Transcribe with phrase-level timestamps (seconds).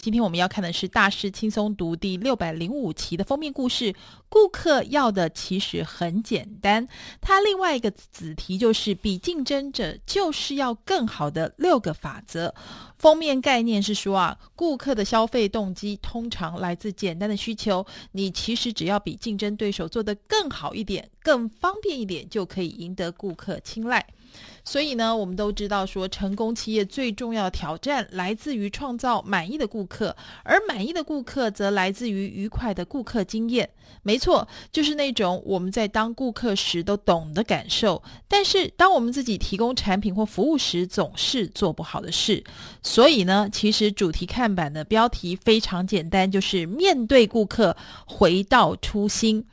[0.00, 3.92] 今天我们要看的是《大师轻松读》第六百零五期的封面故事。
[4.28, 6.86] 顾客要的其实很简单，
[7.20, 12.54] 它另外一个子题就是比竞争者就是要更好的六个法则。
[12.96, 24.06] 封面概念是说啊，顾客的消费动机通常来自简单的需求，你其实只要比竞争对手做得更好一点、更方便一点，就可以赢得顾客青睐。
[24.64, 33.68] 所以呢，我们都知道说，成功企业最重要的挑战来自于创造满意的顾客，而满意的顾客则来自于愉快的顾客经验。
[34.02, 42.44] 没错，就是那种我们在当顾客时都懂的感受，但是当我们自己提供产品或服务时，总是做不好的事。
[42.82, 47.74] 所以呢，其实主题看板的标题非常简单，就是面对顾客，
[48.06, 49.44] 回到初心。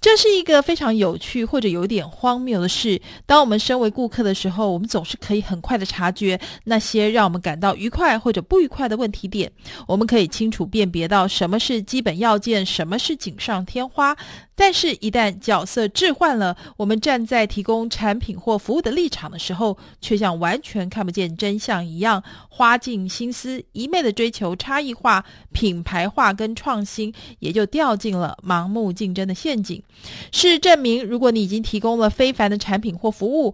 [0.00, 3.00] 这是一个非常有趣或者有点荒谬的事。
[3.24, 9.52] 当我们身为顾客的时候，我们总是可以很快地察觉那些让我们感到愉快或者不愉快的问题点。
[9.86, 14.16] 我们可以清楚辨别到什么是基本要件，什么是锦上添花。
[14.56, 29.82] 但是，一旦角色置换了，我们站在提供产品或服务的立场的时候，却像完全看不见真相一样，花尽心思一味地追求差异化、品牌化跟创新，也就掉进了盲目竞争的陷阱。
[30.30, 33.52] 事实证明，如果你已经提供了非凡的产品或服务，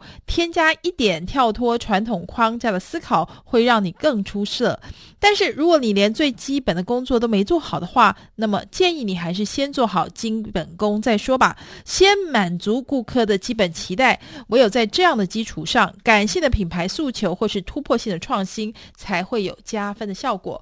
[0.50, 4.78] 添加一点跳脱传统框架的思考，会让你更出色。
[5.20, 11.00] 但是，如果你连最基本的工作都没做好的话，那么建议你还是先做好基本功。
[11.00, 20.60] 再说吧，先满足顾客的基本期待，唯有在这样的基础上，感性的品牌诉求或是突破性的创新才会有加分的效果。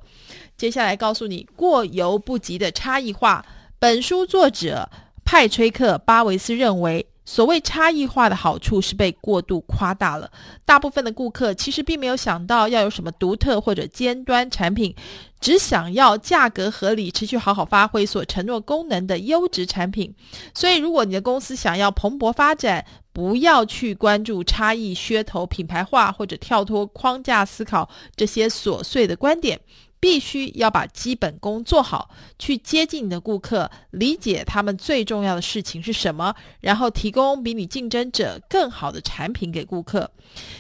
[0.59, 3.43] 接下来告诉你过犹不及的差异化。
[3.79, 4.87] 本书作者
[5.25, 7.07] 派崔克·巴维斯认为。
[7.31, 10.31] 所谓差异化的好处是被过度夸大了。
[10.65, 14.95] 大部分的顾客其实并没有想到要有什么独特或者尖端产品，
[15.39, 20.15] 只想要价格合理、持续好好发挥所承诺功能的优质产品。
[20.55, 29.61] 所以，如果你的公司想要蓬勃发展，不要去关注差异、噱头、品牌化或者跳脱框架思考这些琐碎的观点。
[30.01, 40.11] 必须要把基本功做好，去接近你的顾客，理解他们最重要的事情是什么，然后提供比你竞争者更好的产品给顾客。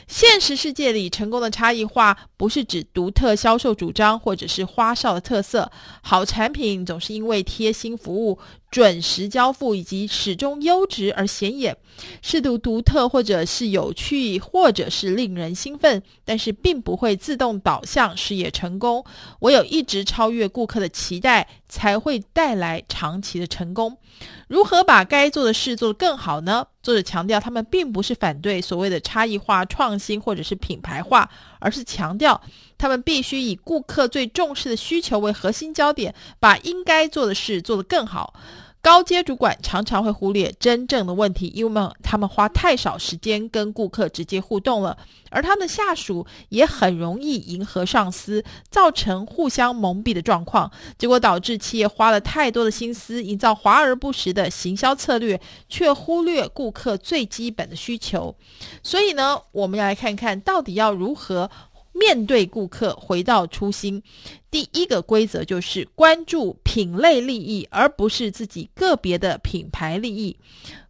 [0.07, 5.71] 现实世界里，成功的差异化不是指独特销售主张或者是花哨的特色。
[6.03, 8.39] 好产品总是因为贴心服务。
[8.71, 11.77] 准时交付以及始终优质而显眼，
[12.21, 19.05] 适度独特或者是有趣，或者是令人兴奋，但是并不会自动导向事业成功。
[19.41, 23.97] 唯有一直超越顾客的期待，才会带来长期的成功。
[24.49, 26.67] 如何把该做的事做得更好呢？
[26.83, 31.29] 作者强调，他们并不是反对所谓的差异化、创新或者是品牌化，
[31.59, 32.41] 而是强调
[32.79, 38.33] 他们必须以顾客最重视的需求为核心焦点，把应该做的事做得更好。
[38.89, 44.97] 高阶主管常常会忽略真正的问题，因为他们花太少时间跟顾客直接互动了，
[45.29, 55.39] 而他们的下属也很容易迎合上司，造成互相蒙蔽的状况，结果导致企业花了太多的心思营造华而不实的行销策略，
[55.69, 58.35] 却忽略顾客最基本的需求。
[58.83, 61.51] 所以呢，我们要来看看到底要如何。
[61.99, 64.03] 面对顾客，回到初心。
[64.51, 70.37] 第一个规则就是关注品类利益，而不是自己个别的品牌利益。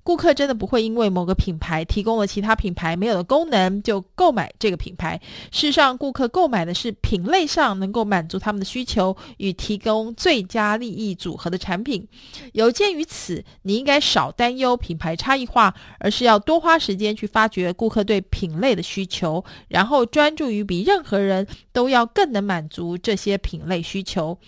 [0.09, 5.21] 顾客真的不会因为某个品牌提供了其他品牌没有的功能就购买这个品牌。
[5.53, 12.09] 事实上，顾客购买的是品类上能够满足他们的需求与提供最佳利益组合的产品。
[12.55, 24.39] 有鉴于此，你应该少担忧品牌差异化，而是要多花时间去发掘顾客对品类的需求，然后专注于比任何人都要更能满足这些品类需求。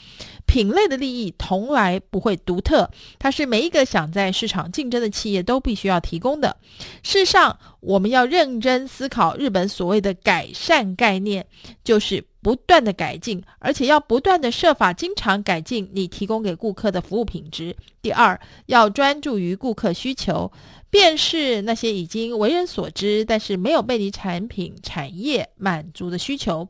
[0.50, 2.90] 品类的利益从来不会独特，
[3.20, 6.56] 它是每一个想在市场竞争的企业都必须要提供的。
[7.04, 11.46] 事实上，我们要认真思考日本所谓的改善概念，
[11.84, 17.76] 就是不断的改进，而且要不断的设法经常改进你提供给顾客的服务品质。
[18.02, 20.50] 第二，要专注于顾客需求。
[20.92, 26.66] 便是那些已经为人所知，但是没有被你产品产业满足的需求。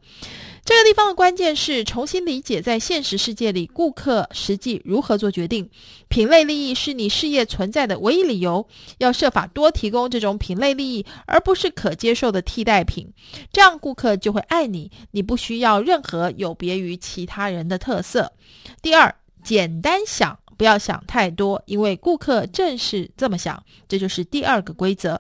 [0.63, 5.71] 这个地方的关键是重新理解，在现实世界里，顾客实际如何做决定。
[6.09, 8.69] 品类利益是你事业存在的唯一理由，
[8.99, 13.11] 要设法多提供这种品类利益，而不是可接受的替代品。
[13.51, 18.33] 这样顾客就会爱你，你不需要任何有别于其他人的特色。
[18.83, 19.15] 第二，
[19.45, 20.37] 简单想。
[20.57, 23.65] 不要想太多，因为顾客正是这么想。
[23.89, 25.19] 这就是第二个规则。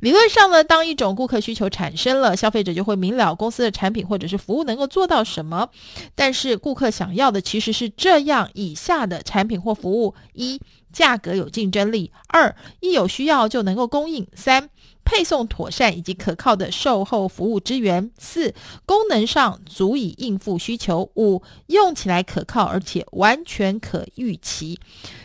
[0.00, 5.70] 理论上呢，当一种顾客需求产生了，消费者就会明了公司的产品或者是服务能够做到什么。
[6.14, 10.60] 但是顾客想要的其实是这样以下的产品或服务：一、
[10.94, 14.70] 价格有竞争力；二、一有需要就能够供应；三、
[15.04, 18.54] 配送妥善以及可靠的售后服务支援；四、
[18.86, 24.78] 功能上足以应付需求；五、用起来可靠而且完全可预期。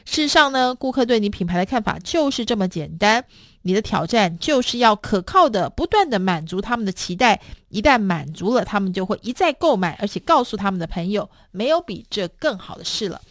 [0.03, 3.23] 事实上呢，顾客对你品牌的看法就是这么简单。
[3.61, 7.39] 你的挑战就是要可靠的、不断地满足他们的期待。
[7.69, 13.21] 一旦满足了，他们就会一再购买，而且告诉他们的朋友，没有比这更好的事了。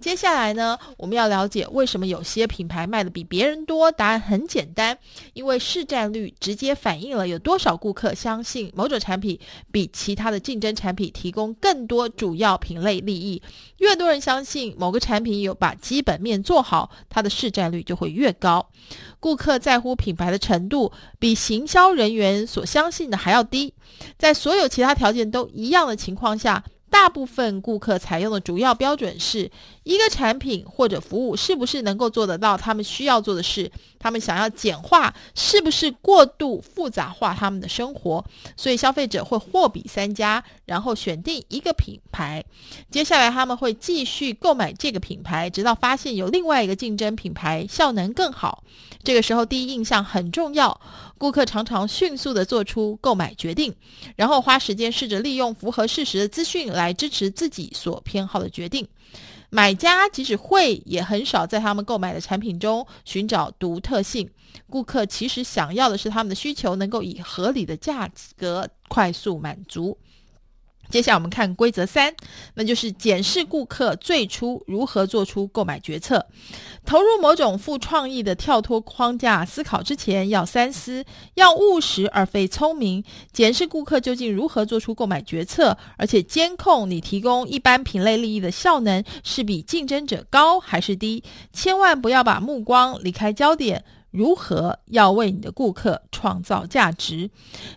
[0.00, 3.92] 接下来呢，我们要了解为什么有些品牌卖的比别人多。
[3.92, 4.98] 答案很简单，
[5.32, 9.38] 因为市占率直接反映了有多少顾客相信某种产品
[9.70, 13.40] 比其他的竞争产品提供更多主要品类利益。
[13.78, 18.68] 越多人相信某个产品有把基本面做好，它的市占率就会越高。
[19.24, 23.72] 顾客在乎品牌的程度比行销人员所相信的还要低。
[24.18, 26.62] 在所有其他条件都一样的情况下。
[26.94, 29.50] 大部分顾客采用的主要标准是
[29.84, 38.24] 一个产品或者服务是不是能够做得到他们需要做的事，他们想要简化是不是过度复杂化他们的生活，
[38.56, 42.42] 所以消费者会货比三家，然后选定一个品牌，
[42.90, 48.64] 接下来他们会继续购买这个品牌，直到发现有另外一个竞争品牌效能更好。
[49.02, 50.80] 这个时候第一印象很重要。
[51.16, 53.74] 顾客常常迅速地做出购买决定，
[54.16, 58.86] 然后花时间试着利用符合事实的资讯来支持自己所偏好的决定。
[59.54, 64.28] 买家即使会，也很少在他们购买的产品中寻找独特性。
[64.68, 69.96] 顾客其实想要的是他们的需求能够以合理的价格快速满足。
[70.90, 72.14] 接下来我们看规则三，
[72.54, 76.26] 那就是检视顾客最初如何做出购买决策。
[76.84, 81.04] 投入某种富创意的跳脱框架思考之前，要三思，
[81.34, 83.02] 要务实而非聪明。
[83.32, 91.24] 检视顾客究竟如何做出购买决策，而且监控你提供一般品类利益的效能是比竞争者高还是低。
[91.52, 93.84] 千万不要把目光离开焦点。
[94.14, 97.28] 如何要为你的顾客创造价值？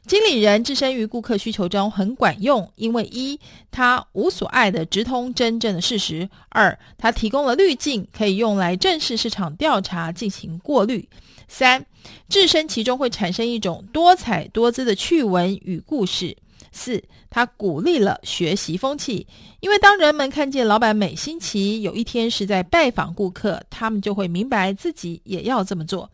[0.05, 3.39] 经理人置身于顾客需求中很管用，因为一，
[3.71, 11.07] 他无所碍的直通真正的事实；二，他提供了滤镜，可以用来正视市场调查进行过滤；
[11.47, 11.83] 三，
[12.29, 16.37] 置身其中会产生一种多彩多姿的趣闻与故事。
[16.71, 19.25] 四，他鼓励了学习风气，
[19.59, 26.09] 因为当人们看见老板每星期有一天是在拜访顾客，他们就会明白自己也要这么做。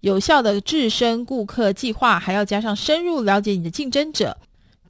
[0.00, 4.36] 有效的置身顾客计划，还要加上深入了解你的竞争者。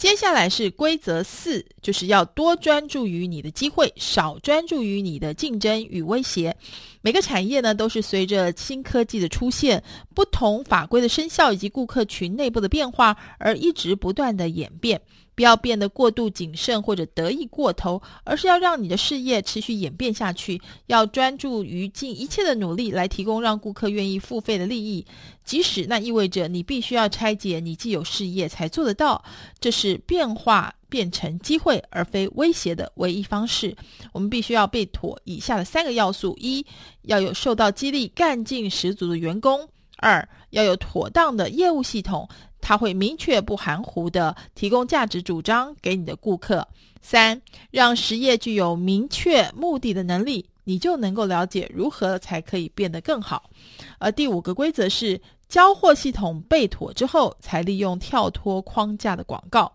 [0.03, 6.57] 接下来是规则四，就是要多专注于你的机会，少专注于你的竞争与威胁。
[7.03, 9.81] 每个产业呢，都是随着新科技的出现、
[10.13, 15.01] 不同法规的生效以及顾客群内部的变化而一直不断的演变。
[15.43, 20.63] 不要变得过度谨慎或者得意过头，而是要让你的事业持续演变下去。
[20.87, 25.05] 要专注于尽一切的努力来提供让顾客愿意付费的利益，
[25.45, 29.25] 即使那意味着你必须要拆解你既有事业才做得到。
[29.59, 33.77] 这是变化变成机会而非威胁的唯一方式。
[34.13, 36.65] 我们必须要备妥以下的三个要素：一，
[37.03, 39.67] 要有受到激励、干劲十足的员工；
[39.97, 42.29] 二，要有妥当的业务系统。
[42.63, 46.67] 他会明确不含糊的提供价值主张给你的顾客。
[47.03, 53.51] 三，让实业具有明确目的的能力，你就能够了解如何才可以变得更好。
[53.99, 59.71] 而第五个规则是，交货系统备妥之后，才利用跳脱框架的广告。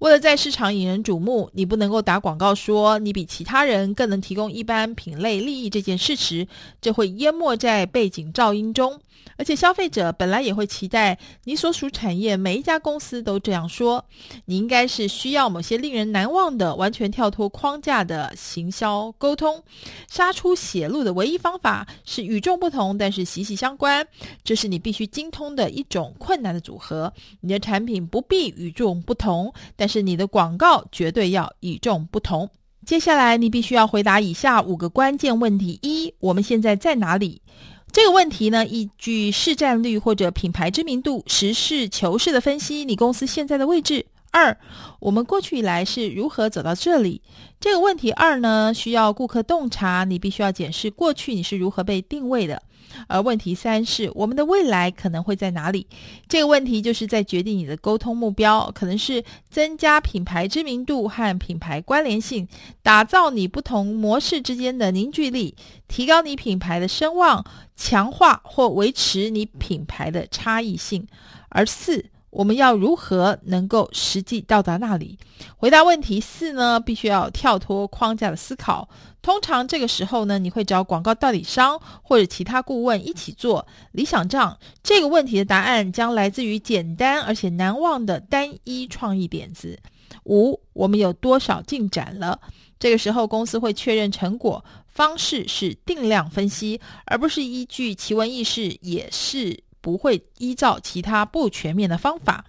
[0.00, 6.48] 为了在市场引人瞩目，你不能够打广告说你比其他人更能提供一般品类利益这件事实，
[6.80, 8.98] 这会淹没在背景噪音中。
[9.36, 14.04] 而且消费者本来也会期待你所属产业每一家公司都这样说。
[14.44, 19.62] 你应该是需要某些令人难忘的、完全跳脱框架的行销沟通。
[20.08, 24.06] 杀出血路的唯一方法是与众不同，但是息息相关。
[24.44, 27.10] 这是你必须精通的一种困难的组合。
[27.40, 32.48] 你的产品不必与众不同，但是你的广告绝对要与众不同。
[32.86, 37.42] 接下来你必须要回答以下五个关键问题：一、我们现在在哪里？
[37.92, 44.06] 这个问题呢，依据市占率或者品牌知名度，实事求是的分析你公司现在的位置。
[44.32, 44.56] 二，
[45.00, 47.20] 我们过去以来是如何走到这里？
[47.58, 52.62] 这个问题二呢，需要顾客洞察，你必须要检视过去你是如何被定位的。
[53.06, 55.86] 而问题三是我们的未来可能会在哪里？
[56.28, 62.48] 这个问题就是在决定你的沟通目标，可能是增加品牌知名度和品牌关联性，
[62.82, 65.54] 打造你不同模式之间的凝聚力，
[65.86, 67.44] 提高你品牌的声望，
[67.76, 71.06] 强化或维持你品牌的差异性。
[71.48, 72.06] 而四。
[72.30, 75.18] 我们要如何能够实际到达那里？
[75.56, 78.88] 回答问题四呢，必须要跳脱框架的思考。
[79.20, 84.56] 通常这个时候呢，你会找广告代理商或者其他顾问一起做理想账。
[84.82, 89.78] 这个问题的答案将来自于简单而且难忘的单一创意点子。
[90.24, 92.40] 五，我们有多少进展了？
[92.78, 99.64] 这个时候公司会确认成果，方式是定量分析，而不是依据奇闻异事，也是。
[99.80, 102.44] 不会依照其他不全面的方法。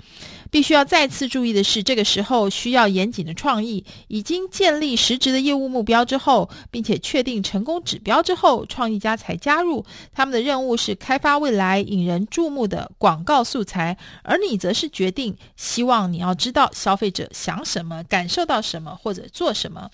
[0.50, 3.86] 必须要再次注意的是，这个时候需要严谨的创意。
[4.10, 9.86] 已经建立实质的业务目标之后，并且确定成功指标之后，创意家才加入。
[10.14, 15.38] 他们的任务是开发未来引人注目的广告素材，而你则是决定。
[15.56, 19.90] 希望你要知道消费者想什么，感受到什么，或者做什么。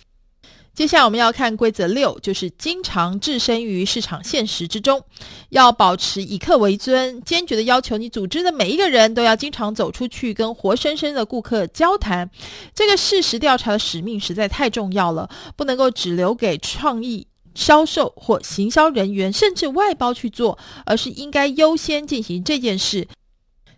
[0.78, 5.04] 接下来我们要看规则六，就是经常置身于市场现实之中，
[5.50, 12.30] 要保持以客为尊，坚决的要求你组织的每一个人都要经常走出去跟活生生的顾客交谈。
[12.76, 23.08] 这个事实调查的使命实在太重要了，不能够只留给创意、销售或行销人员，甚至外包去做，而是应该优先进行这件事。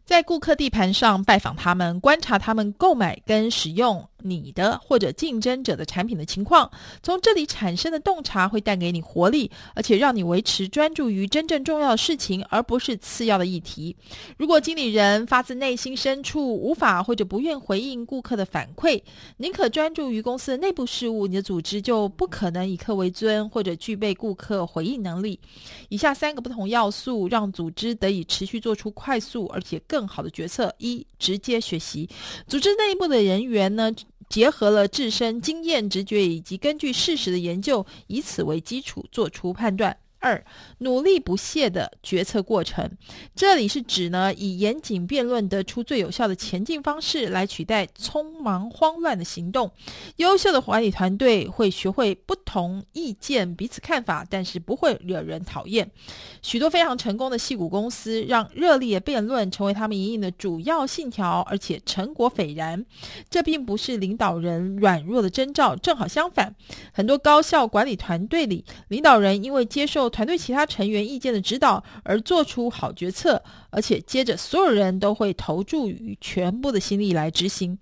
[0.03, 6.70] 在顾客地盘上拜访他们，观察他们购买跟使用你的或者竞争者的产品的情况，
[7.02, 13.96] 从这里产生的洞察会带给你活力，而且让你维持专注于真正重要的事情，而不是次要的议题。
[14.38, 19.02] 如果经理人发自内心深处无法或者不愿回应顾客的反馈，
[19.38, 25.40] 宁可专注于公司的内部事务，你的组织就不可能以客为尊或者具备顾客回应能力。
[25.90, 32.10] 以下三个不同要素让组织得以持续做出快速而且更好的决策，一，直接学习，
[32.48, 33.92] 组织内部的人员呢，
[34.29, 39.98] 结合了自身经验、直觉以及根据事实的研究，以此为基础做出判断。
[40.20, 40.44] 二，
[40.80, 42.92] 努力不懈的决策过程，
[43.36, 49.72] 这里是指呢，以严谨辩论得出最有效的前进方式来取代匆忙慌乱的行动。
[50.18, 55.90] 优秀的管理团队会学会不同意见彼此看法，但是不会惹人讨厌。
[56.42, 62.86] 许多非常成功的戏骨公司让热烈辩论成为他们营运的主要信条，而且成果斐然。
[63.30, 66.54] 这并不是领导人软弱的征兆，正好相反，
[66.92, 77.78] 很多高效管理团队里，领导人因为接受团队其他成员意见的指导而做出好决策，而且接着所有人都会投注于全部的心力来执行。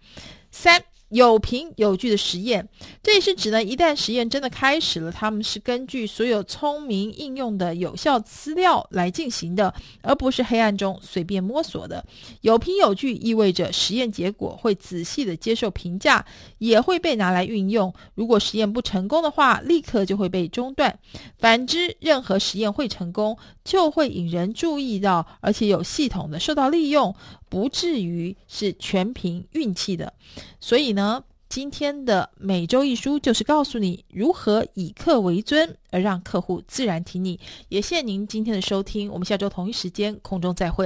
[0.51, 0.83] 三。
[1.09, 2.67] 有凭有据的实验，
[3.01, 12.05] 这也是指呢，一旦实验真的开始了，他们是根据所有聪明应用的有效资料来进行的，而不是黑暗中随便摸索的。
[12.41, 16.25] 有凭有据意味着实验结果会仔细的接受评价，
[16.57, 17.93] 也会被拿来运用。
[18.13, 20.99] 如果实验不成功的话，立刻就会被中断。
[21.37, 27.15] 反之，任何实验会成功，就会引人注意到，而且有系统的受到利用。
[27.49, 30.13] 不至于是全凭运气的，
[30.59, 37.39] 所以呢，今天的每周一书就是告诉你如何以客为尊，而让客户自然听你。
[37.69, 40.85] 也谢谢您今天的收听，我们下周同一时间空中再会喽。